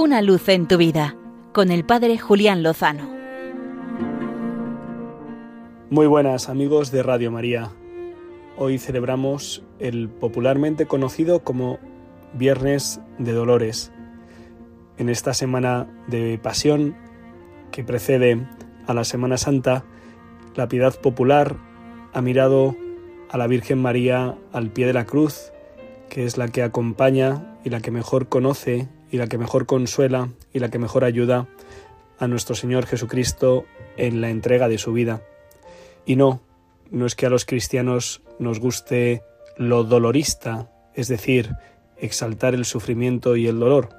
[0.00, 1.16] Una luz en tu vida
[1.52, 3.10] con el Padre Julián Lozano.
[5.90, 7.72] Muy buenas amigos de Radio María.
[8.56, 11.80] Hoy celebramos el popularmente conocido como
[12.32, 13.90] Viernes de Dolores.
[14.98, 16.94] En esta semana de pasión
[17.72, 18.46] que precede
[18.86, 19.84] a la Semana Santa,
[20.54, 21.56] la piedad popular
[22.12, 22.76] ha mirado
[23.30, 25.50] a la Virgen María al pie de la cruz,
[26.08, 30.28] que es la que acompaña y la que mejor conoce y la que mejor consuela
[30.52, 31.46] y la que mejor ayuda
[32.18, 33.64] a nuestro Señor Jesucristo
[33.96, 35.22] en la entrega de su vida.
[36.04, 36.40] Y no,
[36.90, 39.22] no es que a los cristianos nos guste
[39.56, 41.54] lo dolorista, es decir,
[41.96, 43.90] exaltar el sufrimiento y el dolor.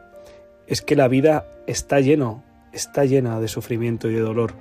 [0.68, 4.54] Es que la vida está lleno, está llena de sufrimiento y de dolor.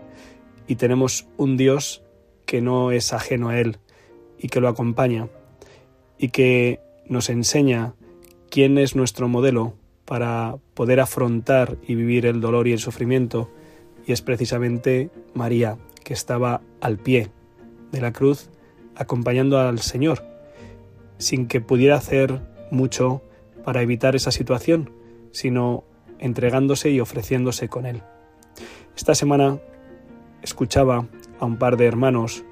[0.66, 2.02] Y tenemos un Dios
[2.46, 3.78] que no es ajeno a él
[4.38, 5.28] y que lo acompaña
[6.18, 7.94] y que nos enseña
[8.50, 9.74] quién es nuestro modelo
[10.08, 13.50] para poder afrontar y vivir el dolor y el sufrimiento,
[14.06, 17.30] y es precisamente María, que estaba al pie
[17.92, 18.48] de la cruz
[18.96, 20.24] acompañando al Señor,
[21.18, 23.20] sin que pudiera hacer mucho
[23.64, 24.90] para evitar esa situación,
[25.30, 25.84] sino
[26.18, 28.02] entregándose y ofreciéndose con Él.
[28.96, 29.58] Esta semana
[30.42, 31.06] escuchaba
[31.38, 32.44] a un par de hermanos,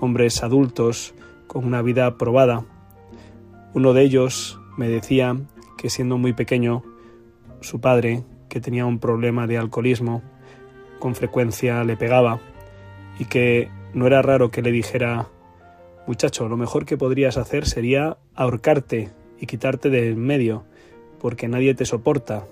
[0.00, 1.14] hombres adultos,
[1.46, 2.64] con una vida probada.
[3.74, 5.36] Uno de ellos me decía
[5.76, 6.82] que siendo muy pequeño
[7.62, 10.22] su padre, que tenía un problema de alcoholismo,
[10.98, 12.38] con frecuencia le pegaba
[13.18, 15.28] y que no era raro que le dijera,
[16.06, 19.10] muchacho, lo mejor que podrías hacer sería ahorcarte
[19.40, 20.64] y quitarte de en medio,
[21.20, 22.46] porque nadie te soporta.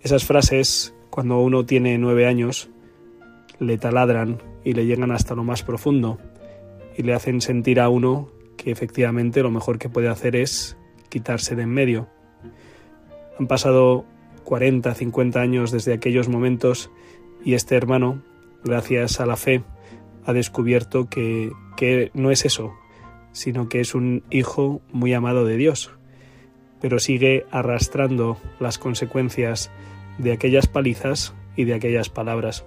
[0.00, 2.70] Esas frases, cuando uno tiene nueve años,
[3.58, 6.18] le taladran y le llegan hasta lo más profundo
[6.96, 10.76] y le hacen sentir a uno que efectivamente lo mejor que puede hacer es
[11.08, 12.08] quitarse de en medio.
[13.40, 14.04] Han pasado
[14.44, 16.90] 40, 50 años desde aquellos momentos
[17.42, 18.22] y este hermano,
[18.62, 19.64] gracias a la fe,
[20.26, 22.74] ha descubierto que, que no es eso,
[23.32, 25.90] sino que es un hijo muy amado de Dios,
[26.82, 29.70] pero sigue arrastrando las consecuencias
[30.18, 32.66] de aquellas palizas y de aquellas palabras.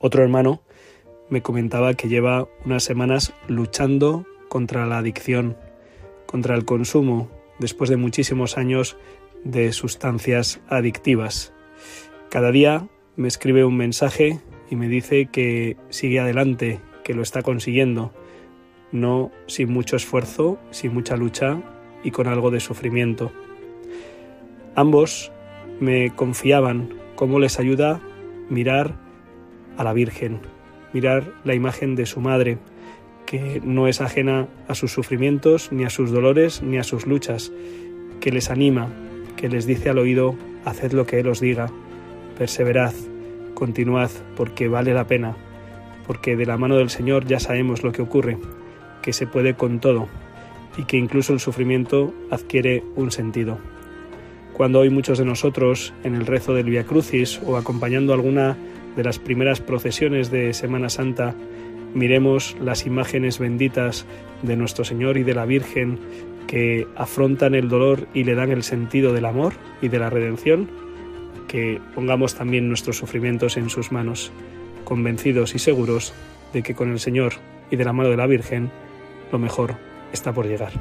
[0.00, 0.60] Otro hermano
[1.30, 5.56] me comentaba que lleva unas semanas luchando contra la adicción,
[6.26, 8.98] contra el consumo, después de muchísimos años
[9.44, 11.52] de sustancias adictivas.
[12.30, 14.40] Cada día me escribe un mensaje
[14.70, 18.12] y me dice que sigue adelante, que lo está consiguiendo,
[18.92, 21.60] no sin mucho esfuerzo, sin mucha lucha
[22.04, 23.32] y con algo de sufrimiento.
[24.74, 25.32] Ambos
[25.80, 28.00] me confiaban cómo les ayuda
[28.48, 28.94] mirar
[29.76, 30.40] a la Virgen,
[30.92, 32.58] mirar la imagen de su madre,
[33.26, 37.52] que no es ajena a sus sufrimientos, ni a sus dolores, ni a sus luchas,
[38.20, 38.88] que les anima,
[39.40, 40.36] que les dice al oído,
[40.66, 41.70] haced lo que Él os diga,
[42.36, 42.92] perseverad,
[43.54, 45.34] continuad, porque vale la pena,
[46.06, 48.36] porque de la mano del Señor ya sabemos lo que ocurre,
[49.00, 50.08] que se puede con todo,
[50.76, 53.58] y que incluso el sufrimiento adquiere un sentido.
[54.52, 58.58] Cuando hoy muchos de nosotros, en el rezo del Via Crucis o acompañando alguna
[58.94, 61.34] de las primeras procesiones de Semana Santa,
[61.94, 64.04] miremos las imágenes benditas
[64.42, 65.98] de nuestro Señor y de la Virgen
[66.46, 70.68] que afrontan el dolor y le dan el sentido del amor y de la redención,
[71.48, 74.32] que pongamos también nuestros sufrimientos en sus manos,
[74.84, 76.12] convencidos y seguros
[76.52, 77.34] de que con el Señor
[77.70, 78.70] y de la mano de la Virgen,
[79.32, 79.76] lo mejor
[80.12, 80.72] está por llegar.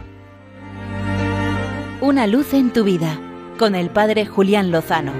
[2.01, 3.19] Una luz en tu vida,
[3.57, 5.11] con el Padre Julián Lozano.